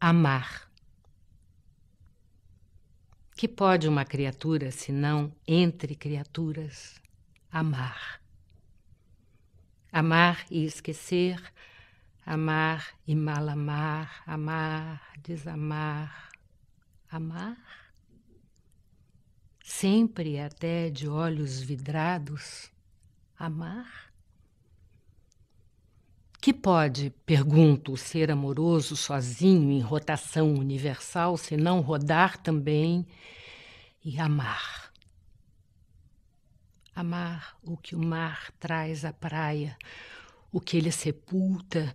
[0.00, 0.70] amar.
[3.36, 7.00] Que pode uma criatura, senão entre criaturas,
[7.50, 8.20] amar?
[9.92, 11.40] Amar e esquecer,
[12.26, 16.30] amar e mal amar, amar, desamar,
[17.10, 17.56] amar?
[19.64, 22.70] Sempre até de olhos vidrados,
[23.38, 24.07] amar?
[26.48, 33.06] Que pode, pergunto, ser amoroso sozinho em rotação universal, se não rodar também
[34.02, 34.90] e amar?
[36.96, 39.76] Amar o que o mar traz à praia,
[40.50, 41.92] o que ele sepulta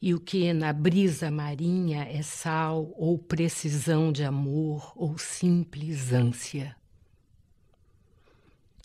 [0.00, 6.76] e o que na brisa marinha é sal ou precisão de amor ou simples ânsia.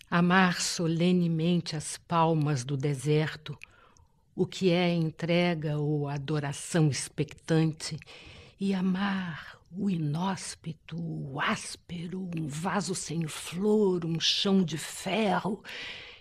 [0.10, 3.56] Amar solenemente as palmas do deserto
[4.36, 7.98] o que é entrega ou adoração expectante,
[8.60, 15.64] e amar o inóspito, o áspero, um vaso sem flor, um chão de ferro,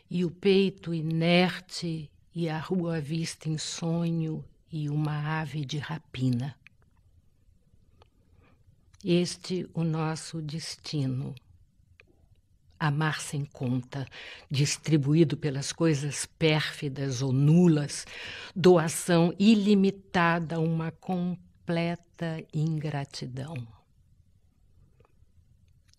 [0.08, 6.56] e o peito inerte, e a rua vista em sonho, e uma ave de rapina.
[9.04, 11.34] Este o nosso destino
[12.80, 14.06] amar sem conta,
[14.50, 18.06] distribuído pelas coisas pérfidas ou nulas,
[18.56, 23.54] doação ilimitada, uma completa ingratidão.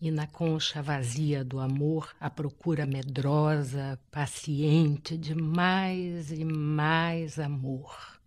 [0.00, 8.20] E na concha vazia do amor, a procura medrosa, paciente de mais e mais amor.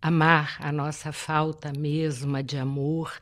[0.00, 3.18] Amar a nossa falta mesma de amor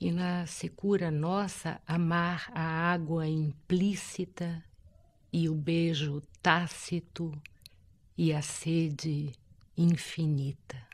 [0.00, 4.64] e na secura nossa amar a água implícita
[5.32, 7.32] e o beijo tácito
[8.16, 9.32] e a sede
[9.76, 10.87] infinita.